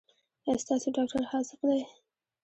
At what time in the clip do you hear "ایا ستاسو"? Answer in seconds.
0.45-0.87